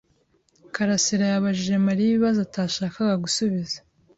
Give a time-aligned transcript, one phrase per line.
[0.73, 3.77] karasira yabajije Mariya ibibazo atashakaga gusubiza.